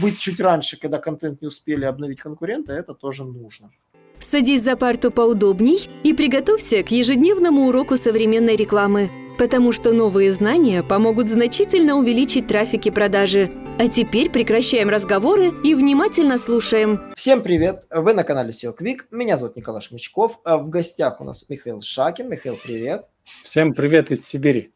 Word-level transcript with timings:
быть 0.00 0.18
чуть 0.18 0.40
раньше, 0.40 0.78
когда 0.78 0.98
контент 0.98 1.42
не 1.42 1.48
успели 1.48 1.84
обновить 1.84 2.20
конкуренты, 2.20 2.72
это 2.72 2.94
тоже 2.94 3.24
нужно. 3.24 3.70
Садись 4.20 4.62
за 4.62 4.76
парту 4.76 5.10
поудобней 5.10 5.88
и 6.02 6.14
приготовься 6.14 6.82
к 6.82 6.90
ежедневному 6.90 7.68
уроку 7.68 7.96
современной 7.96 8.56
рекламы, 8.56 9.10
потому 9.38 9.72
что 9.72 9.92
новые 9.92 10.30
знания 10.32 10.82
помогут 10.82 11.28
значительно 11.28 11.96
увеличить 11.96 12.46
трафик 12.46 12.86
и 12.86 12.90
продажи. 12.90 13.50
А 13.76 13.88
теперь 13.88 14.30
прекращаем 14.30 14.88
разговоры 14.88 15.52
и 15.64 15.74
внимательно 15.74 16.38
слушаем. 16.38 17.12
Всем 17.16 17.42
привет! 17.42 17.84
Вы 17.90 18.14
на 18.14 18.22
канале 18.22 18.50
SEO 18.50 18.72
Quick. 18.78 19.06
Меня 19.10 19.36
зовут 19.36 19.56
Николай 19.56 19.82
Шмычков. 19.82 20.38
А 20.44 20.58
в 20.58 20.68
гостях 20.68 21.20
у 21.20 21.24
нас 21.24 21.48
Михаил 21.48 21.82
Шакин. 21.82 22.30
Михаил, 22.30 22.56
привет! 22.62 23.06
Всем 23.42 23.74
привет 23.74 24.12
из 24.12 24.24
Сибири! 24.24 24.70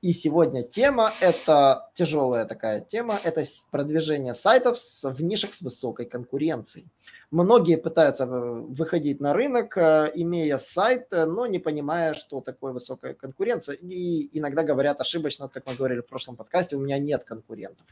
И 0.00 0.12
сегодня 0.12 0.62
тема, 0.62 1.12
это 1.20 1.90
тяжелая 1.94 2.44
такая 2.44 2.80
тема, 2.80 3.18
это 3.24 3.42
продвижение 3.72 4.32
сайтов 4.32 4.78
в 5.02 5.20
нишах 5.20 5.54
с 5.54 5.62
высокой 5.62 6.06
конкуренцией. 6.06 6.86
Многие 7.30 7.76
пытаются 7.76 8.24
выходить 8.24 9.20
на 9.20 9.34
рынок, 9.34 9.76
э, 9.76 10.10
имея 10.14 10.56
сайт, 10.56 11.08
э, 11.10 11.26
но 11.26 11.46
не 11.46 11.58
понимая, 11.58 12.14
что 12.14 12.40
такое 12.40 12.72
высокая 12.72 13.12
конкуренция. 13.12 13.74
И 13.74 14.38
иногда 14.38 14.62
говорят 14.62 15.00
ошибочно, 15.00 15.48
как 15.48 15.66
мы 15.66 15.74
говорили 15.74 16.00
в 16.00 16.06
прошлом 16.06 16.36
подкасте, 16.36 16.76
у 16.76 16.80
меня 16.80 16.98
нет 16.98 17.24
конкурентов. 17.24 17.84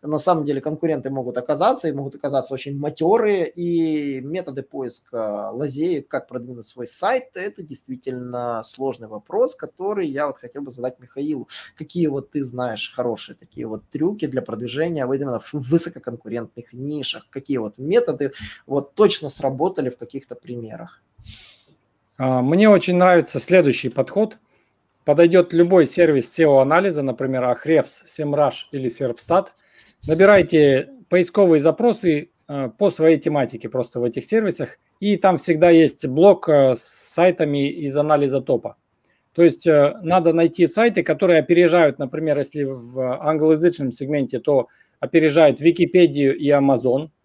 На 0.00 0.18
самом 0.18 0.44
деле 0.44 0.60
конкуренты 0.60 1.10
могут 1.10 1.38
оказаться, 1.38 1.88
и 1.88 1.92
могут 1.92 2.14
оказаться 2.14 2.54
очень 2.54 2.78
матерые, 2.78 3.48
и 3.48 4.20
методы 4.20 4.62
поиска 4.62 5.50
лазеек, 5.52 6.06
как 6.06 6.28
продвинуть 6.28 6.68
свой 6.68 6.86
сайт, 6.86 7.30
это 7.34 7.62
действительно 7.62 8.62
сложный 8.62 9.08
вопрос, 9.08 9.56
который 9.56 10.06
я 10.06 10.28
вот 10.28 10.38
хотел 10.38 10.62
бы 10.62 10.70
задать 10.70 11.00
Михаилу. 11.00 11.48
Какие 11.76 12.06
вот 12.06 12.30
ты 12.30 12.42
знаешь 12.42 12.92
хорошие 12.94 13.36
такие 13.36 13.66
вот 13.66 13.88
трюки 13.90 14.26
для 14.26 14.42
продвижения 14.42 15.04
именно 15.04 15.40
в 15.40 15.52
высококонкурентных 15.54 16.72
нишах? 16.72 17.26
Какие 17.30 17.58
вот 17.58 17.78
методы 17.78 18.32
вот 18.66 18.94
точно 18.94 19.28
сработали 19.28 19.90
в 19.90 19.96
каких-то 19.96 20.34
примерах. 20.34 21.02
А, 22.16 22.42
мне 22.42 22.68
очень 22.68 22.96
нравится 22.96 23.40
следующий 23.40 23.88
подход. 23.88 24.38
Подойдет 25.04 25.52
любой 25.52 25.86
сервис 25.86 26.32
SEO-анализа, 26.38 27.02
например, 27.02 27.44
Ahrefs, 27.44 28.04
SEMrush 28.06 28.68
или 28.72 28.90
Serpstat. 28.90 29.48
Набирайте 30.06 30.90
поисковые 31.08 31.60
запросы 31.60 32.30
а, 32.46 32.68
по 32.68 32.90
своей 32.90 33.18
тематике 33.18 33.68
просто 33.68 34.00
в 34.00 34.04
этих 34.04 34.24
сервисах. 34.24 34.78
И 35.00 35.16
там 35.16 35.36
всегда 35.36 35.70
есть 35.70 36.06
блок 36.06 36.48
а, 36.48 36.74
с 36.76 36.82
сайтами 36.82 37.68
из 37.68 37.96
анализа 37.96 38.40
топа. 38.40 38.76
То 39.34 39.42
есть 39.42 39.66
надо 39.66 40.32
найти 40.32 40.66
сайты, 40.66 41.02
которые 41.02 41.40
опережают, 41.40 41.98
например, 41.98 42.38
если 42.38 42.62
в 42.62 43.20
англоязычном 43.20 43.92
сегменте, 43.92 44.38
то 44.38 44.68
опережают 45.00 45.60
Википедию 45.60 46.36
и 46.36 46.48
Amazon– 46.50 47.10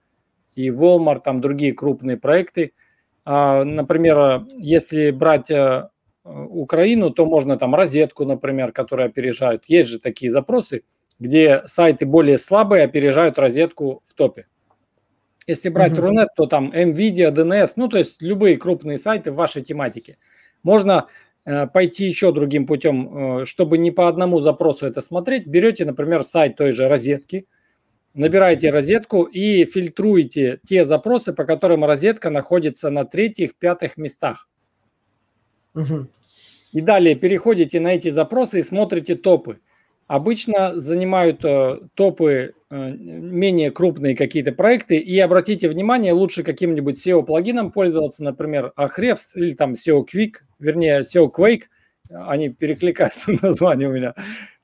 и 0.59 0.69
Walmart, 0.69 1.21
там 1.23 1.39
другие 1.39 1.73
крупные 1.73 2.17
проекты. 2.17 2.73
А, 3.23 3.63
например, 3.63 4.45
если 4.57 5.11
брать 5.11 5.49
э, 5.49 5.88
Украину, 6.25 7.11
то 7.11 7.25
можно 7.25 7.57
там 7.57 7.75
розетку, 7.75 8.25
например, 8.25 8.73
которая 8.73 9.07
опережают. 9.07 9.66
Есть 9.66 9.89
же 9.89 9.99
такие 9.99 10.31
запросы, 10.31 10.83
где 11.17 11.63
сайты 11.66 12.05
более 12.05 12.38
слабые 12.38 12.83
опережают 12.83 13.39
розетку 13.39 14.01
в 14.05 14.13
топе. 14.13 14.47
Если 15.47 15.69
брать 15.69 15.94
uh-huh. 15.94 16.01
Рунет, 16.01 16.27
то 16.35 16.45
там 16.45 16.71
NVIDIA, 16.71 17.33
DNS, 17.33 17.71
ну 17.77 17.88
то 17.88 17.97
есть 17.97 18.21
любые 18.21 18.57
крупные 18.57 18.97
сайты 18.97 19.31
в 19.31 19.35
вашей 19.35 19.61
тематике. 19.61 20.17
Можно 20.61 21.07
э, 21.07 21.28
пойти 21.67 22.05
еще 22.05 22.31
другим 22.31 22.65
путем, 22.67 23.41
э, 23.41 23.45
чтобы 23.45 23.77
не 23.77 23.91
по 23.91 24.07
одному 24.07 24.39
запросу 24.39 24.85
это 24.85 25.01
смотреть. 25.01 25.47
Берете, 25.47 25.85
например, 25.85 26.23
сайт 26.23 26.55
той 26.55 26.71
же 26.71 26.87
розетки– 26.87 27.45
набираете 28.13 28.71
розетку 28.71 29.23
и 29.23 29.65
фильтруете 29.65 30.59
те 30.65 30.85
запросы, 30.85 31.33
по 31.33 31.45
которым 31.45 31.85
розетка 31.85 32.29
находится 32.29 32.89
на 32.89 33.05
третьих, 33.05 33.55
пятых 33.55 33.97
местах. 33.97 34.47
Угу. 35.75 36.07
И 36.73 36.81
далее 36.81 37.16
переходите 37.16 37.79
на 37.79 37.95
эти 37.95 38.09
запросы 38.09 38.59
и 38.59 38.63
смотрите 38.63 39.16
топы. 39.16 39.59
Обычно 40.09 40.80
занимают 40.80 41.46
э, 41.46 41.81
топы 41.94 42.56
э, 42.72 42.92
менее 42.97 43.70
крупные 43.70 44.16
какие-то 44.16 44.52
проекты. 44.52 44.97
И 44.97 45.20
обратите 45.20 45.70
внимание, 45.70 46.14
лучше 46.14 46.42
каким-нибудь 46.42 47.06
SEO-плагином 47.06 47.72
пользоваться, 47.72 48.24
например, 48.24 48.74
Ahrefs 48.75 49.36
или 49.36 49.53
там 49.53 49.74
SEO 49.74 50.03
Quick, 50.12 50.38
вернее 50.58 51.02
SEO 51.02 51.31
Quake. 51.31 51.66
Они 52.09 52.50
перекликаются 52.50 53.34
название 53.44 53.88
у 53.88 53.92
меня. 53.92 54.16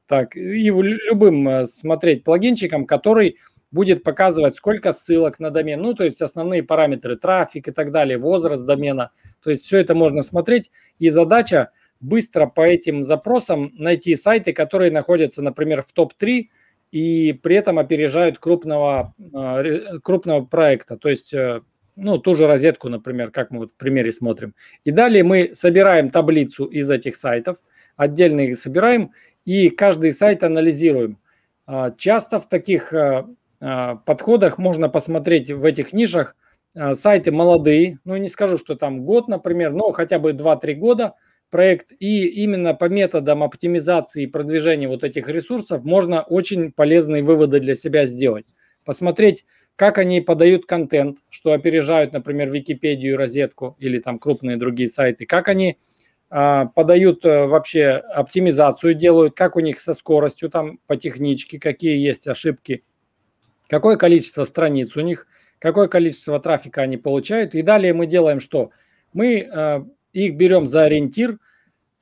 Так, 0.08 0.36
и 0.36 0.72
любым 0.72 1.48
э, 1.48 1.66
смотреть 1.68 2.24
плагинчиком, 2.24 2.88
который 2.88 3.38
будет 3.70 4.02
показывать, 4.02 4.56
сколько 4.56 4.94
ссылок 4.94 5.40
на 5.40 5.52
домен, 5.52 5.80
ну, 5.80 5.94
то 5.94 6.06
есть 6.06 6.24
основные 6.24 6.64
параметры, 6.64 7.18
трафик 7.18 7.68
и 7.68 7.72
так 7.72 7.92
далее, 7.92 8.18
возраст 8.18 8.66
домена. 8.66 9.12
То 9.44 9.52
есть 9.52 9.64
все 9.66 9.78
это 9.78 9.94
можно 9.94 10.24
смотреть. 10.24 10.72
И 10.98 11.12
задача 11.12 11.70
быстро 12.08 12.46
по 12.46 12.62
этим 12.62 13.04
запросам 13.04 13.72
найти 13.74 14.16
сайты, 14.16 14.54
которые 14.54 14.92
находятся, 14.92 15.42
например, 15.42 15.82
в 15.82 15.92
топ-3 15.92 16.50
и 16.92 17.34
при 17.34 17.56
этом 17.56 17.80
опережают 17.80 18.40
крупного, 18.40 19.14
э, 19.34 20.00
крупного 20.04 20.46
проекта. 20.46 20.98
То 20.98 21.10
есть, 21.10 21.34
э, 21.34 21.62
ну, 21.96 22.18
ту 22.18 22.36
же 22.36 22.48
розетку, 22.48 22.90
например, 22.90 23.32
как 23.32 23.52
мы 23.52 23.60
вот 23.60 23.72
в 23.72 23.76
примере 23.76 24.12
смотрим. 24.12 24.54
И 24.84 24.92
далее 24.92 25.24
мы 25.24 25.52
собираем 25.54 26.10
таблицу 26.10 26.66
из 26.66 26.90
этих 26.90 27.16
сайтов, 27.16 27.58
отдельно 27.96 28.42
их 28.42 28.58
собираем 28.58 29.12
и 29.46 29.70
каждый 29.70 30.12
сайт 30.12 30.44
анализируем. 30.44 31.18
А, 31.68 31.92
часто 31.92 32.40
в 32.40 32.48
таких 32.48 32.94
а, 32.94 33.28
а, 33.62 33.96
подходах 33.96 34.58
можно 34.58 34.90
посмотреть 34.90 35.52
в 35.52 35.64
этих 35.64 35.94
нишах 35.94 36.36
сайты 36.92 37.32
молодые, 37.32 38.00
ну 38.04 38.18
не 38.18 38.28
скажу, 38.28 38.58
что 38.58 38.76
там 38.76 39.06
год, 39.06 39.30
например, 39.30 39.72
но 39.72 39.94
хотя 39.94 40.20
бы 40.20 40.34
2-3 40.34 40.74
года 40.74 41.14
проект, 41.50 41.92
и 42.00 42.28
именно 42.28 42.74
по 42.74 42.86
методам 42.86 43.44
оптимизации 43.44 44.24
и 44.24 44.28
продвижения 44.28 44.88
вот 44.88 45.04
этих 45.04 45.28
ресурсов 45.28 45.84
можно 45.84 46.22
очень 46.22 46.72
полезные 46.72 47.24
выводы 47.24 47.60
для 47.60 47.76
себя 47.76 48.06
сделать. 48.06 48.46
Посмотреть, 48.84 49.46
как 49.76 49.98
они 49.98 50.22
подают 50.22 50.66
контент, 50.66 51.20
что 51.30 51.52
опережают, 51.54 52.14
например, 52.14 52.52
Википедию, 52.52 53.18
розетку 53.18 53.76
или 53.80 54.00
там 54.00 54.20
крупные 54.20 54.58
другие 54.58 54.90
сайты, 54.90 55.26
как 55.26 55.48
они 55.48 55.78
а, 56.30 56.66
подают 56.66 57.24
э, 57.26 57.46
вообще 57.46 57.92
оптимизацию, 57.92 58.94
делают, 58.94 59.36
как 59.36 59.56
у 59.56 59.60
них 59.60 59.80
со 59.80 59.94
скоростью 59.94 60.50
там 60.50 60.80
по 60.88 60.98
техничке, 60.98 61.60
какие 61.60 61.98
есть 61.98 62.28
ошибки, 62.28 62.84
какое 63.68 63.96
количество 63.96 64.44
страниц 64.44 64.96
у 64.98 65.02
них, 65.02 65.28
какое 65.60 65.88
количество 65.88 66.40
трафика 66.40 66.82
они 66.82 66.98
получают. 66.98 67.54
И 67.56 67.62
далее 67.62 67.94
мы 67.94 68.08
делаем 68.08 68.40
что? 68.40 68.72
Мы 69.14 69.48
э, 69.50 69.86
их 70.16 70.36
берем 70.36 70.66
за 70.66 70.86
ориентир 70.86 71.40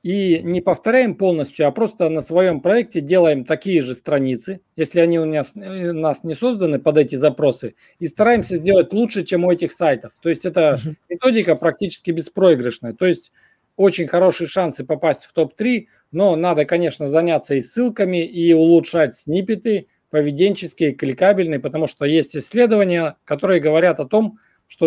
и 0.02 0.40
не 0.42 0.60
повторяем 0.60 1.16
полностью, 1.16 1.66
а 1.66 1.70
просто 1.70 2.08
на 2.10 2.20
своем 2.20 2.60
проекте 2.60 3.00
делаем 3.00 3.44
такие 3.44 3.80
же 3.80 3.94
страницы, 3.94 4.60
если 4.76 5.00
они 5.00 5.18
у 5.18 5.24
нас, 5.24 5.52
э, 5.56 5.90
у 5.90 5.94
нас 5.94 6.24
не 6.24 6.34
созданы 6.34 6.78
под 6.78 6.98
эти 6.98 7.16
запросы, 7.16 7.74
и 7.98 8.06
стараемся 8.06 8.56
сделать 8.56 8.92
лучше, 8.92 9.24
чем 9.24 9.44
у 9.44 9.50
этих 9.50 9.72
сайтов. 9.72 10.12
То 10.20 10.28
есть 10.28 10.44
это 10.44 10.78
методика 11.08 11.56
практически 11.56 12.10
беспроигрышная. 12.10 12.92
То 12.92 13.06
есть 13.06 13.32
очень 13.76 14.06
хорошие 14.06 14.46
шансы 14.46 14.84
попасть 14.84 15.24
в 15.24 15.32
топ-3, 15.32 15.86
но 16.12 16.36
надо, 16.36 16.66
конечно, 16.66 17.08
заняться 17.08 17.54
и 17.54 17.60
ссылками, 17.60 18.24
и 18.24 18.52
улучшать 18.52 19.16
снипеты 19.16 19.88
поведенческие, 20.10 20.92
кликабельные, 20.92 21.58
потому 21.58 21.88
что 21.88 22.04
есть 22.04 22.36
исследования, 22.36 23.16
которые 23.24 23.60
говорят 23.60 23.98
о 23.98 24.04
том, 24.06 24.34
что 24.34 24.38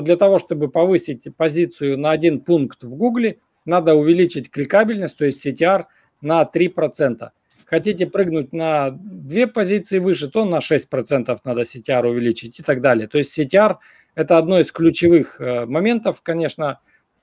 для 0.01 0.17
того, 0.17 0.39
чтобы 0.39 0.69
повысить 0.69 1.27
позицию 1.35 1.97
на 1.97 2.11
один 2.11 2.41
пункт 2.41 2.83
в 2.83 2.95
Гугле, 2.95 3.39
надо 3.65 3.95
увеличить 3.95 4.49
кликабельность, 4.49 5.17
то 5.17 5.25
есть 5.25 5.45
CTR, 5.45 5.85
на 6.21 6.43
3%. 6.43 7.29
Хотите 7.65 8.07
прыгнуть 8.07 8.53
на 8.53 8.91
две 8.91 9.45
позиции 9.45 9.99
выше, 9.99 10.29
то 10.29 10.45
на 10.45 10.59
6% 10.59 11.38
надо 11.43 11.61
CTR 11.61 12.07
увеличить 12.07 12.59
и 12.59 12.63
так 12.63 12.81
далее. 12.81 13.07
То 13.07 13.17
есть 13.17 13.38
CTR– 13.38 13.77
это 14.15 14.38
одно 14.38 14.59
из 14.59 14.71
ключевых 14.71 15.39
э, 15.39 15.65
моментов, 15.65 16.21
конечно, 16.21 16.79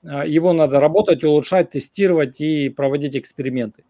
а, 0.07 0.25
его 0.25 0.53
надо 0.53 0.79
работать, 0.79 1.23
улучшать, 1.23 1.71
тестировать 1.71 2.39
и 2.39 2.69
проводить 2.69 3.15
эксперименты. 3.15 3.83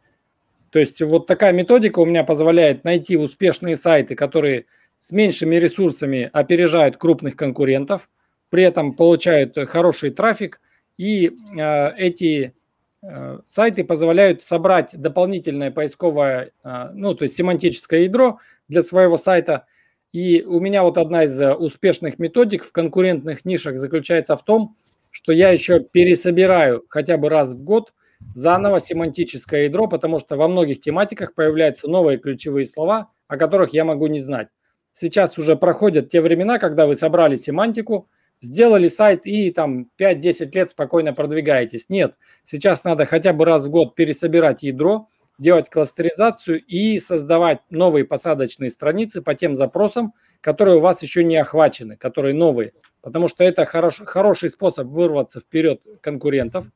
То 0.69 0.79
есть 0.79 1.01
вот 1.01 1.27
такая 1.27 1.53
методика 1.53 1.99
у 1.99 2.05
меня 2.05 2.23
позволяет 2.23 2.83
найти 2.83 3.17
успешные 3.17 3.75
сайты, 3.75 4.15
которые 4.15 4.65
с 4.99 5.11
меньшими 5.11 5.55
ресурсами 5.55 6.29
опережают 6.33 6.97
крупных 6.97 7.35
конкурентов, 7.35 8.09
при 8.55 8.63
этом 8.63 8.93
получают 8.93 9.57
хороший 9.67 10.11
трафик, 10.11 10.61
и 10.95 11.29
э, 11.59 11.91
эти 11.97 12.55
э, 13.03 13.39
сайты 13.47 13.83
позволяют 13.83 14.43
собрать 14.43 14.91
дополнительное 14.93 15.71
поисковое, 15.71 16.51
э, 16.63 16.89
ну, 16.93 17.13
то 17.15 17.23
есть 17.23 17.35
семантическое 17.35 18.03
ядро 18.03 18.39
для 18.69 18.81
своего 18.81 19.17
сайта. 19.17 19.65
И 20.13 20.41
у 20.41 20.61
меня 20.61 20.83
вот 20.83 20.97
одна 20.97 21.25
из 21.25 21.37
успешных 21.41 22.17
методик 22.17 22.63
в 22.63 22.71
конкурентных 22.71 23.43
нишах 23.43 23.77
заключается 23.77 24.37
в 24.37 24.45
том, 24.45 24.77
что 25.11 25.33
я 25.33 25.49
еще 25.49 25.81
пересобираю 25.81 26.85
хотя 26.87 27.17
бы 27.17 27.27
раз 27.27 27.55
в 27.55 27.61
год 27.61 27.91
заново 28.33 28.79
семантическое 28.79 29.65
ядро, 29.65 29.89
потому 29.89 30.21
что 30.21 30.37
во 30.37 30.47
многих 30.47 30.79
тематиках 30.79 31.33
появляются 31.33 31.89
новые 31.89 32.19
ключевые 32.19 32.65
слова, 32.65 33.11
о 33.27 33.35
которых 33.35 33.73
я 33.73 33.83
могу 33.83 34.07
не 34.07 34.21
знать. 34.21 34.47
сейчас 34.93 35.37
уже 35.37 35.57
проходят 35.57 36.07
те 36.07 36.21
времена, 36.21 36.57
когда 36.57 36.87
вы 36.87 36.95
собрали 36.95 37.35
семантику, 37.35 38.07
сделали 38.41 38.87
сайт 38.87 39.25
и 39.25 39.51
там 39.51 39.89
5-10 39.99 40.51
лет 40.53 40.69
спокойно 40.69 41.13
продвигаетесь. 41.13 41.89
Нет, 41.89 42.15
сейчас 42.43 42.83
надо 42.83 43.05
хотя 43.05 43.33
бы 43.33 43.45
раз 43.45 43.65
в 43.65 43.69
год 43.69 43.95
пересобирать 43.95 44.63
ядро, 44.63 45.09
делать 45.37 45.69
кластеризацию 45.69 46.63
и 46.63 46.99
создавать 46.99 47.59
новые 47.69 48.05
посадочные 48.05 48.69
страницы 48.69 49.21
по 49.21 49.35
тем 49.35 49.55
запросам, 49.55 50.13
которые 50.41 50.77
у 50.77 50.81
вас 50.81 51.01
еще 51.03 51.23
не 51.23 51.37
охвачены, 51.37 51.97
которые 51.97 52.33
новые. 52.33 52.73
Потому 53.01 53.27
что 53.27 53.43
это 53.43 53.65
хорош, 53.65 54.01
хороший 54.05 54.49
способ 54.49 54.87
вырваться 54.87 55.39
вперед 55.39 55.81
конкурентов. 56.01 56.67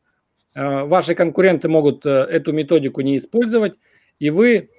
Э, 0.53 0.83
ваши 0.83 1.15
конкуренты 1.15 1.69
могут 1.69 2.05
э, 2.05 2.09
эту 2.09 2.51
методику 2.51 3.01
не 3.01 3.17
использовать, 3.17 3.79
и 4.19 4.29
вы 4.29 4.69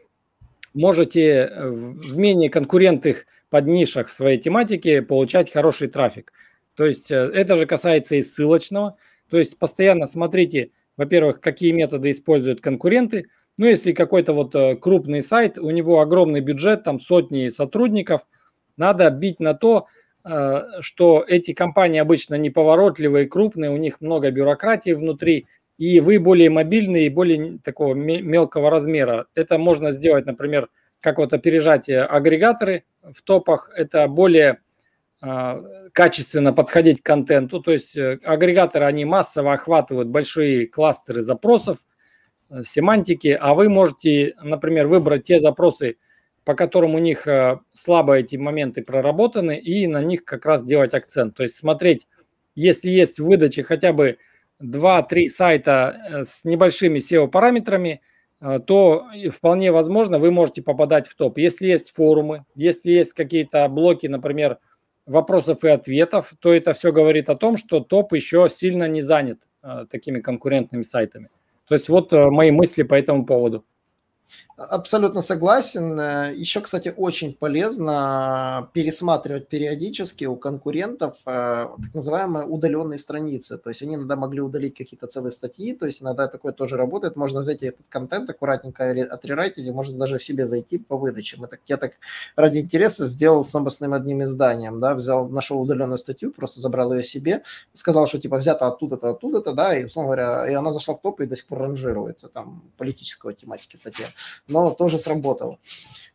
можете 0.74 1.22
э, 1.22 1.68
в 1.68 2.16
менее 2.16 2.50
конкурентных 2.50 3.26
под 3.48 3.66
нишах 3.66 4.08
в 4.08 4.12
своей 4.12 4.38
тематике 4.38 5.02
получать 5.02 5.50
хороший 5.52 5.88
трафик. 5.88 6.32
То 6.80 6.86
есть 6.86 7.10
это 7.10 7.56
же 7.56 7.66
касается 7.66 8.16
и 8.16 8.22
ссылочного. 8.22 8.96
То 9.28 9.38
есть 9.38 9.58
постоянно 9.58 10.06
смотрите, 10.06 10.70
во-первых, 10.96 11.40
какие 11.40 11.72
методы 11.72 12.10
используют 12.10 12.62
конкуренты– 12.62 13.26
ну, 13.60 13.66
если 13.66 13.92
какой-то 13.92 14.32
вот 14.32 14.54
э, 14.54 14.74
крупный 14.76 15.20
сайт, 15.20 15.58
у 15.58 15.68
него 15.68 16.00
огромный 16.00 16.40
бюджет, 16.40 16.82
там 16.82 16.98
сотни 16.98 17.50
сотрудников, 17.50 18.26
надо 18.78 19.10
бить 19.10 19.38
на 19.38 19.52
то, 19.52 19.86
э, 20.24 20.62
что 20.80 21.22
эти 21.28 21.52
компании 21.52 22.00
обычно 22.00 22.36
неповоротливые, 22.36 23.26
крупные, 23.28 23.70
у 23.70 23.76
них 23.76 24.00
много 24.00 24.30
бюрократии 24.30 24.92
внутри, 24.92 25.46
и 25.76 26.00
вы 26.00 26.18
более 26.18 26.48
мобильные 26.48 27.04
и 27.04 27.10
более 27.10 27.58
такого 27.58 27.92
мелкого 27.92 28.70
размера. 28.70 29.26
Это 29.34 29.58
можно 29.58 29.92
сделать, 29.92 30.24
например, 30.24 30.70
как 31.00 31.18
вот 31.18 31.34
опережать 31.34 31.90
агрегаторы 31.90 32.84
в 33.02 33.20
топах, 33.20 33.70
это 33.76 34.08
более 34.08 34.52
э, 34.52 34.56
качественно 35.20 36.54
подходить 36.54 37.02
к 37.02 37.06
контенту. 37.06 37.60
То 37.60 37.72
есть 37.72 37.94
агрегаторы, 37.96 38.86
они 38.86 39.04
массово 39.04 39.52
охватывают 39.52 40.08
большие 40.08 40.66
кластеры 40.66 41.20
запросов, 41.20 41.76
Э, 42.50 42.62
семантики, 42.64 43.36
а 43.40 43.54
вы 43.54 43.68
можете, 43.68 44.34
например, 44.42 44.88
выбрать 44.88 45.24
те 45.24 45.38
запросы, 45.40 45.96
по 46.44 46.54
которым 46.54 46.94
у 46.94 46.98
них 46.98 47.26
э, 47.28 47.60
слабо 47.72 48.14
эти 48.14 48.36
моменты 48.36 48.82
проработаны, 48.82 49.58
и 49.58 49.86
на 49.86 50.02
них 50.02 50.24
как 50.24 50.46
раз 50.46 50.64
делать 50.64 50.94
акцент. 50.94 51.36
То 51.36 51.44
есть 51.44 51.56
смотреть, 51.56 52.08
если 52.56 52.90
есть 52.90 53.20
в 53.20 53.24
выдаче 53.24 53.62
хотя 53.62 53.92
бы 53.92 54.18
2-3 54.60 55.28
сайта 55.28 55.96
э, 56.10 56.24
с 56.24 56.44
небольшими 56.44 56.98
SEO-параметрами, 56.98 58.02
то 58.66 59.06
вполне 59.34 59.70
возможно 59.70 60.18
вы 60.18 60.30
можете 60.30 60.62
попадать 60.62 61.06
в 61.06 61.14
топ. 61.14 61.36
Если 61.36 61.66
есть 61.66 61.90
форумы, 61.90 62.46
если 62.54 62.90
есть 62.90 63.12
какие-то 63.12 63.68
блоки, 63.68 64.06
например, 64.06 64.56
вопросов 65.10 65.64
и 65.64 65.68
ответов, 65.68 66.32
то 66.38 66.52
это 66.52 66.72
все 66.72 66.92
говорит 66.92 67.28
о 67.28 67.36
том, 67.36 67.56
что 67.56 67.80
топ 67.80 68.12
еще 68.14 68.48
сильно 68.50 68.88
не 68.88 69.02
занят 69.02 69.40
такими 69.90 70.20
конкурентными 70.20 70.82
сайтами. 70.82 71.28
То 71.70 71.74
есть 71.74 71.88
вот 71.88 72.12
э, 72.12 72.30
мои 72.30 72.50
мысли 72.50 72.82
по 72.82 72.94
этому 72.96 73.24
поводу. 73.24 73.64
Абсолютно 74.68 75.22
согласен. 75.22 75.98
Еще, 76.34 76.60
кстати, 76.60 76.92
очень 76.94 77.32
полезно 77.32 78.68
пересматривать 78.74 79.48
периодически 79.48 80.26
у 80.26 80.36
конкурентов 80.36 81.16
э, 81.24 81.68
так 81.82 81.94
называемые 81.94 82.44
удаленные 82.44 82.98
страницы. 82.98 83.56
То 83.56 83.70
есть 83.70 83.80
они 83.80 83.94
иногда 83.94 84.16
могли 84.16 84.42
удалить 84.42 84.76
какие-то 84.76 85.06
целые 85.06 85.32
статьи, 85.32 85.74
то 85.74 85.86
есть 85.86 86.02
иногда 86.02 86.28
такое 86.28 86.52
тоже 86.52 86.76
работает. 86.76 87.16
Можно 87.16 87.40
взять 87.40 87.62
этот 87.62 87.86
контент 87.88 88.28
аккуратненько 88.28 88.90
отрерайтить, 89.10 89.64
и 89.64 89.70
можно 89.70 89.98
даже 89.98 90.18
в 90.18 90.22
себе 90.22 90.44
зайти 90.44 90.76
по 90.76 90.98
выдаче. 90.98 91.38
Мы 91.38 91.46
так, 91.46 91.60
я 91.66 91.78
так 91.78 91.92
ради 92.36 92.58
интереса 92.58 93.06
сделал 93.06 93.44
с 93.44 93.54
новостным 93.54 93.94
одним 93.94 94.24
изданием, 94.24 94.78
да, 94.78 94.94
взял, 94.94 95.26
нашел 95.30 95.62
удаленную 95.62 95.96
статью, 95.96 96.32
просто 96.32 96.60
забрал 96.60 96.92
ее 96.92 97.02
себе, 97.02 97.44
сказал, 97.72 98.06
что 98.06 98.18
типа 98.18 98.36
взято 98.36 98.66
оттуда-то, 98.66 99.08
оттуда-то, 99.08 99.54
да, 99.54 99.74
и, 99.74 99.84
условно 99.84 100.08
говоря, 100.08 100.50
и 100.50 100.52
она 100.52 100.70
зашла 100.70 100.96
в 100.96 101.00
топ 101.00 101.20
и 101.20 101.26
до 101.26 101.34
сих 101.34 101.46
пор 101.46 101.60
ранжируется, 101.60 102.28
там, 102.28 102.62
политического 102.76 103.32
тематики 103.32 103.76
статья 103.76 104.06
но 104.50 104.70
тоже 104.70 104.98
сработало. 104.98 105.58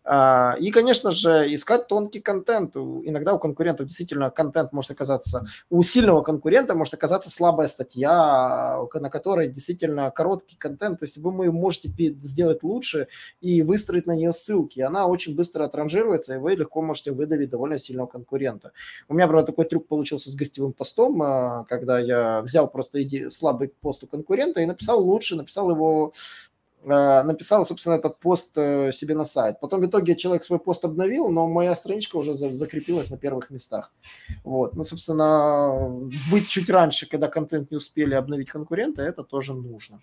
А, 0.07 0.55
и, 0.59 0.69
конечно 0.69 1.11
же, 1.11 1.53
искать 1.53 1.87
тонкий 1.87 2.21
контент. 2.21 2.75
Иногда 2.75 3.33
у 3.33 3.39
конкурентов 3.39 3.87
действительно 3.87 4.29
контент 4.29 4.71
может 4.71 4.91
оказаться, 4.91 5.47
у 5.71 5.81
сильного 5.81 6.21
конкурента 6.21 6.75
может 6.75 6.93
оказаться 6.93 7.31
слабая 7.31 7.67
статья, 7.67 8.79
на 8.93 9.09
которой 9.09 9.49
действительно 9.49 10.11
короткий 10.11 10.57
контент. 10.57 10.99
То 10.99 11.05
есть 11.05 11.17
вы 11.17 11.31
можете 11.51 11.89
сделать 12.21 12.61
лучше 12.61 13.07
и 13.41 13.63
выстроить 13.63 14.05
на 14.05 14.15
нее 14.15 14.31
ссылки. 14.31 14.79
Она 14.79 15.07
очень 15.07 15.35
быстро 15.35 15.65
отранжируется, 15.65 16.35
и 16.35 16.37
вы 16.37 16.53
легко 16.53 16.83
можете 16.83 17.11
выдавить 17.11 17.49
довольно 17.49 17.79
сильного 17.79 18.05
конкурента. 18.05 18.73
У 19.07 19.15
меня, 19.15 19.27
правда, 19.27 19.47
такой 19.47 19.65
трюк 19.65 19.87
получился 19.87 20.29
с 20.29 20.35
гостевым 20.35 20.73
постом, 20.73 21.19
а, 21.23 21.65
когда 21.67 21.97
я 21.97 22.41
взял 22.43 22.69
просто 22.69 22.99
слабый 23.31 23.69
пост 23.69 24.03
у 24.03 24.07
конкурента 24.07 24.61
и 24.61 24.65
написал 24.67 25.03
лучше, 25.03 25.35
написал 25.35 25.71
его 25.71 26.13
написал, 26.85 27.65
собственно, 27.65 27.95
этот 27.95 28.19
пост 28.19 28.57
э, 28.57 28.91
себе 28.91 29.15
на 29.15 29.25
сайт. 29.25 29.59
Потом 29.59 29.81
в 29.81 29.85
итоге 29.85 30.15
человек 30.15 30.43
свой 30.43 30.59
пост 30.59 30.85
обновил, 30.85 31.29
но 31.29 31.47
моя 31.47 31.75
страничка 31.75 32.17
уже 32.17 32.33
закрепилась 32.33 33.09
на 33.09 33.17
первых 33.17 33.49
местах. 33.49 33.91
Вот. 34.43 34.75
Ну, 34.75 34.83
собственно, 34.83 35.89
быть 36.31 36.47
чуть 36.47 36.69
раньше, 36.69 37.09
когда 37.09 37.27
контент 37.27 37.71
не 37.71 37.77
успели 37.77 38.13
обновить 38.13 38.49
конкуренты, 38.49 39.01
это 39.01 39.23
тоже 39.23 39.53
нужно. 39.53 39.99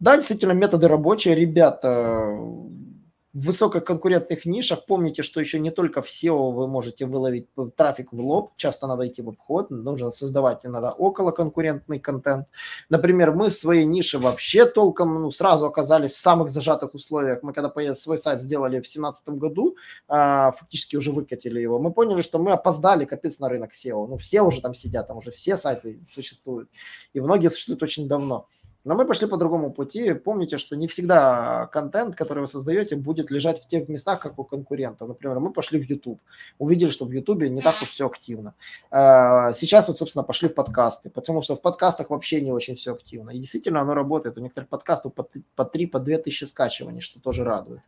Да, 0.00 0.16
действительно, 0.16 0.52
методы 0.52 0.88
рабочие. 0.88 1.34
Ребята, 1.34 2.36
в 3.34 3.46
высококонкурентных 3.46 4.44
нишах 4.44 4.84
помните, 4.84 5.22
что 5.22 5.40
еще 5.40 5.58
не 5.58 5.70
только 5.70 6.02
в 6.02 6.06
SEO 6.06 6.52
вы 6.52 6.68
можете 6.68 7.06
выловить 7.06 7.48
трафик 7.76 8.12
в 8.12 8.20
лоб, 8.20 8.52
часто 8.56 8.86
надо 8.86 9.08
идти 9.08 9.22
в 9.22 9.30
обход, 9.30 9.70
нужно 9.70 10.10
создавать 10.10 10.66
иногда 10.66 10.92
околоконкурентный 10.92 11.98
контент. 11.98 12.46
Например, 12.90 13.32
мы 13.32 13.48
в 13.48 13.56
своей 13.56 13.86
нише 13.86 14.18
вообще 14.18 14.66
толком 14.66 15.22
ну, 15.22 15.30
сразу 15.30 15.66
оказались 15.66 16.12
в 16.12 16.18
самых 16.18 16.50
зажатых 16.50 16.94
условиях. 16.94 17.42
Мы 17.42 17.54
когда 17.54 17.94
свой 17.94 18.18
сайт 18.18 18.40
сделали 18.40 18.76
в 18.76 18.82
2017 18.82 19.28
году, 19.30 19.76
а, 20.08 20.52
фактически 20.52 20.96
уже 20.96 21.10
выкатили 21.10 21.60
его, 21.60 21.78
мы 21.78 21.92
поняли, 21.92 22.20
что 22.20 22.38
мы 22.38 22.52
опоздали 22.52 23.06
капец 23.06 23.40
на 23.40 23.48
рынок 23.48 23.70
SEO. 23.72 24.06
Ну, 24.08 24.18
все 24.18 24.42
уже 24.42 24.60
там 24.60 24.74
сидят, 24.74 25.08
там 25.08 25.16
уже 25.16 25.30
все 25.30 25.56
сайты 25.56 25.98
существуют. 26.06 26.68
И 27.14 27.20
многие 27.20 27.48
существуют 27.48 27.82
очень 27.82 28.08
давно. 28.08 28.46
Но 28.84 28.96
мы 28.96 29.06
пошли 29.06 29.28
по 29.28 29.36
другому 29.36 29.72
пути. 29.72 30.12
Помните, 30.12 30.58
что 30.58 30.76
не 30.76 30.88
всегда 30.88 31.68
контент, 31.72 32.16
который 32.16 32.40
вы 32.40 32.46
создаете, 32.48 32.96
будет 32.96 33.30
лежать 33.30 33.62
в 33.62 33.68
тех 33.68 33.88
местах, 33.88 34.20
как 34.20 34.38
у 34.38 34.44
конкурента. 34.44 35.06
Например, 35.06 35.38
мы 35.38 35.52
пошли 35.52 35.78
в 35.78 35.88
YouTube, 35.88 36.20
увидели, 36.58 36.90
что 36.90 37.04
в 37.04 37.12
YouTube 37.12 37.42
не 37.42 37.60
так 37.60 37.76
уж 37.80 37.88
все 37.88 38.06
активно. 38.06 38.54
А, 38.90 39.52
сейчас 39.52 39.86
вот, 39.86 39.98
собственно, 39.98 40.24
пошли 40.24 40.48
в 40.48 40.54
подкасты, 40.54 41.10
потому 41.10 41.42
что 41.42 41.54
в 41.54 41.60
подкастах 41.60 42.10
вообще 42.10 42.40
не 42.40 42.50
очень 42.50 42.74
все 42.74 42.92
активно. 42.94 43.30
И 43.30 43.38
действительно 43.38 43.80
оно 43.80 43.94
работает. 43.94 44.36
У 44.36 44.40
некоторых 44.40 44.68
подкастов 44.68 45.14
по, 45.14 45.28
по 45.54 45.64
3, 45.64 45.86
по 45.86 46.00
2 46.00 46.16
тысячи 46.16 46.44
скачиваний, 46.44 47.00
что 47.00 47.20
тоже 47.20 47.44
радует. 47.44 47.82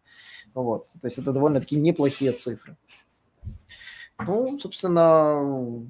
Вот. 0.54 0.86
То 1.00 1.06
есть 1.06 1.18
это 1.18 1.32
довольно-таки 1.32 1.74
неплохие 1.74 2.32
цифры. 2.32 2.76
Ну, 4.20 4.56
собственно, 4.60 5.40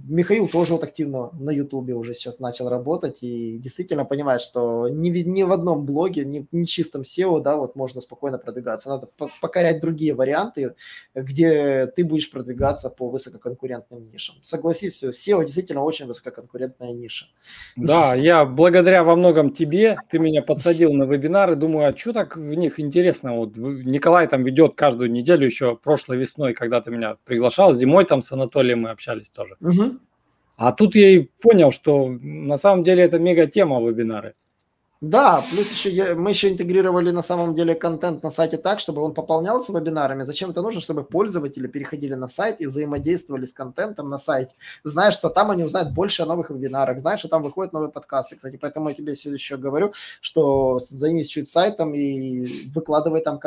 Михаил 0.09 0.49
тоже 0.49 0.73
вот 0.73 0.83
активно 0.83 1.29
на 1.39 1.51
Ютубе 1.51 1.93
уже 1.95 2.15
сейчас 2.15 2.41
начал 2.41 2.71
работать 2.71 3.19
и 3.23 3.59
действительно 3.59 4.07
понимает, 4.07 4.41
что 4.41 4.89
ни, 4.89 5.11
ни 5.11 5.43
в 5.43 5.53
одном 5.53 5.85
блоге, 5.85 6.25
ни, 6.25 6.47
ни 6.51 6.65
чистом 6.65 7.03
SEO, 7.03 7.43
да, 7.43 7.57
вот 7.57 7.77
можно 7.77 8.01
спокойно 8.01 8.39
продвигаться. 8.39 8.89
Надо 8.89 9.11
покорять 9.43 9.81
другие 9.81 10.15
варианты, 10.15 10.75
где 11.15 11.87
ты 11.95 12.03
будешь 12.03 12.31
продвигаться 12.31 12.89
по 12.89 13.11
высококонкурентным 13.11 14.11
нишам. 14.11 14.37
Согласись, 14.41 15.05
SEO 15.05 15.45
действительно 15.45 15.83
очень 15.83 16.07
высококонкурентная 16.07 16.95
ниша. 16.95 17.27
Да, 17.77 18.15
я 18.15 18.47
благодаря 18.47 19.05
во 19.05 19.17
многом 19.17 19.51
тебе, 19.51 19.99
ты 20.09 20.19
меня 20.19 20.41
подсадил 20.41 20.95
на 20.95 21.05
вебинары, 21.05 21.57
думаю, 21.57 21.89
а 21.89 21.97
что 21.97 22.15
так 22.15 22.37
в 22.37 22.55
них 22.55 22.81
интересно? 22.81 23.37
Вот 23.37 23.55
Николай 23.57 24.27
там 24.29 24.45
ведет 24.45 24.77
каждую 24.77 25.13
неделю 25.13 25.45
еще 25.45 25.77
прошлой 25.77 26.17
весной, 26.17 26.55
когда 26.55 26.81
ты 26.81 26.91
меня 26.91 27.17
приглашал, 27.27 27.75
зимой 27.75 28.07
там 28.07 28.14
с 28.23 28.33
Анатолием 28.33 28.83
мы 28.83 28.91
общались 28.91 29.31
тоже. 29.31 29.57
Угу. 29.61 29.99
А 30.57 30.73
тут 30.73 30.95
я 30.95 31.11
и 31.11 31.19
понял, 31.41 31.73
что 31.73 32.09
на 32.09 32.57
самом 32.57 32.85
деле 32.85 33.03
это 33.03 33.19
мега 33.19 33.47
тема 33.47 33.81
вебинары. 33.81 34.35
Да, 35.11 35.45
плюс 35.51 35.71
еще 35.71 35.91
я, 35.91 36.15
мы 36.15 36.31
еще 36.31 36.49
интегрировали 36.49 37.11
на 37.11 37.21
самом 37.21 37.55
деле 37.55 37.75
контент 37.75 38.23
на 38.23 38.31
сайте 38.31 38.57
так, 38.57 38.81
чтобы 38.81 39.03
он 39.03 39.13
пополнялся 39.13 39.73
вебинарами. 39.73 40.23
Зачем 40.23 40.51
это 40.51 40.63
нужно? 40.63 40.81
Чтобы 40.81 41.05
пользователи 41.05 41.67
переходили 41.67 42.15
на 42.15 42.27
сайт 42.27 42.61
и 42.61 42.67
взаимодействовали 42.67 43.45
с 43.45 43.53
контентом 43.53 44.09
на 44.09 44.17
сайте, 44.17 44.55
зная, 44.83 45.11
что 45.11 45.29
там 45.29 45.51
они 45.51 45.63
узнают 45.63 45.93
больше 45.93 46.23
о 46.23 46.27
новых 46.27 46.49
вебинарах, 46.49 47.01
зная, 47.01 47.19
что 47.19 47.29
там 47.29 47.43
выходят 47.43 47.75
новые 47.75 47.91
подкасты. 47.91 48.37
Кстати, 48.37 48.57
поэтому 48.57 48.89
я 48.89 48.95
тебе 48.95 49.13
еще 49.13 49.59
говорю, 49.59 49.93
что 50.23 50.79
займись 50.79 51.29
чуть 51.29 51.49
сайтом 51.49 51.95
и 51.95 52.71
выкладывай 52.75 53.21
там 53.21 53.39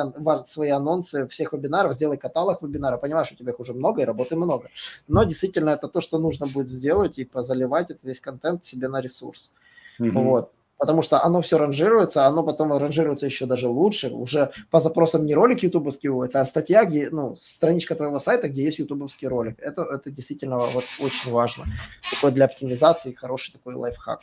свои 0.46 0.70
анонсы 0.70 1.28
всех 1.28 1.54
вебинаров, 1.54 1.96
сделай 1.96 2.18
каталог 2.18 2.62
вебинара. 2.62 2.98
Понимаешь, 2.98 3.32
у 3.32 3.36
тебя 3.36 3.52
их 3.52 3.60
уже 3.60 3.74
много 3.74 4.04
и 4.04 4.06
работы 4.06 4.36
много. 4.36 4.70
Но 5.08 5.24
действительно 5.24 5.72
это 5.72 5.88
то, 5.88 6.02
что 6.02 6.20
нужно 6.20 6.46
будет 6.46 6.70
сделать 6.70 7.18
и 7.18 7.26
позаливать 7.26 7.90
этот 7.90 8.04
весь 8.04 8.22
контент 8.22 8.64
себе 8.64 8.90
на 8.90 9.02
ресурс. 9.02 9.54
Угу. 10.00 10.22
Вот. 10.22 10.52
Потому 10.78 11.02
что 11.02 11.24
оно 11.24 11.42
все 11.42 11.58
ранжируется, 11.58 12.26
оно 12.26 12.44
потом 12.44 12.74
ранжируется 12.74 13.26
еще 13.26 13.46
даже 13.46 13.68
лучше, 13.68 14.10
уже 14.10 14.52
по 14.70 14.80
запросам 14.80 15.26
не 15.26 15.34
ролик 15.34 15.64
ютубовский 15.64 16.10
выводится, 16.10 16.42
а 16.42 16.46
статья, 16.46 16.86
где, 16.86 17.10
ну, 17.10 17.36
страничка 17.36 17.96
твоего 17.96 18.20
сайта, 18.20 18.50
где 18.50 18.64
есть 18.64 18.80
ютубовский 18.80 19.28
ролик. 19.28 19.60
Это, 19.60 19.84
это 19.84 20.12
действительно 20.12 20.58
вот 20.58 20.86
очень 21.00 21.32
важно. 21.32 21.66
Такой 22.12 22.32
для 22.32 22.46
оптимизации 22.46 23.14
хороший 23.14 23.54
такой 23.54 23.76
лайфхак. 23.76 24.22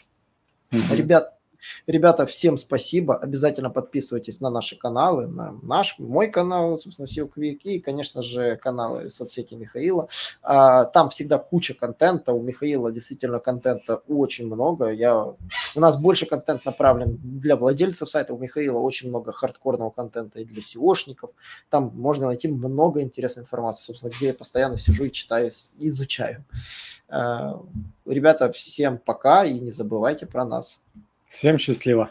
Mm-hmm. 0.71 0.97
Ребят, 0.97 1.39
Ребята, 1.87 2.27
всем 2.27 2.57
спасибо. 2.57 3.17
Обязательно 3.17 3.71
подписывайтесь 3.71 4.41
на 4.41 4.51
наши 4.51 4.77
каналы, 4.77 5.27
на 5.27 5.53
наш, 5.63 5.99
мой 5.99 6.29
канал, 6.29 6.77
собственно, 6.79 7.07
SEO 7.07 7.31
Quick 7.35 7.61
и, 7.65 7.81
конечно 7.81 8.23
же, 8.23 8.57
каналы 8.57 9.11
соцсети 9.11 9.55
Михаила. 9.55 10.09
А, 10.43 10.85
там 10.85 11.11
всегда 11.11 11.39
куча 11.39 11.75
контента. 11.75 12.33
У 12.33 12.43
Михаила 12.43 12.93
действительно 12.93 13.39
контента 13.39 13.97
очень 14.09 14.47
много. 14.47 14.91
Я... 14.91 15.35
У 15.75 15.81
нас 15.81 15.97
больше 15.97 16.27
контент 16.27 16.65
направлен 16.65 17.19
для 17.23 17.57
владельцев 17.57 18.11
сайта. 18.11 18.35
У 18.35 18.39
Михаила 18.39 18.79
очень 18.79 19.09
много 19.09 19.33
хардкорного 19.33 19.91
контента 19.91 20.41
и 20.41 20.45
для 20.45 20.63
SEOшников. 20.63 21.31
Там 21.71 21.93
можно 21.95 22.27
найти 22.27 22.49
много 22.49 23.03
интересной 23.03 23.45
информации, 23.45 23.85
собственно, 23.85 24.11
где 24.11 24.29
я 24.29 24.35
постоянно 24.35 24.79
сижу 24.79 25.05
и 25.05 25.13
читаю, 25.13 25.51
изучаю. 25.79 26.45
А, 27.09 27.61
ребята, 28.07 28.53
всем 28.53 28.99
пока 28.99 29.45
и 29.45 29.59
не 29.59 29.71
забывайте 29.71 30.27
про 30.27 30.45
нас. 30.45 30.85
Всем 31.29 31.59
счастливо. 31.59 32.11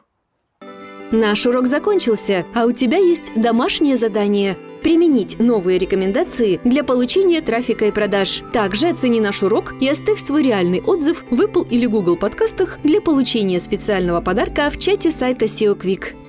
Наш 1.11 1.45
урок 1.45 1.67
закончился, 1.67 2.45
а 2.55 2.65
у 2.65 2.71
тебя 2.71 2.97
есть 2.97 3.33
домашнее 3.35 3.97
задание– 3.97 4.57
применить 4.83 5.39
новые 5.39 5.77
рекомендации 5.77 6.59
для 6.63 6.83
получения 6.83 7.41
трафика 7.41 7.85
и 7.85 7.91
продаж. 7.91 8.41
Также 8.51 8.87
оцени 8.87 9.21
наш 9.21 9.41
урок 9.41 9.73
и 9.79 9.87
оставь 9.87 10.19
свой 10.19 10.43
реальный 10.43 10.81
отзыв 10.81 11.23
в 11.29 11.39
Apple 11.39 11.67
или 11.69 11.85
Google 11.85 12.17
подкастах 12.17 12.79
для 12.83 12.99
получения 12.99 13.59
специального 13.59 14.21
подарка 14.21 14.69
в 14.69 14.77
чате 14.77 15.09
сайта 15.09 15.45
SEO 15.45 15.79
Quick. 15.79 16.22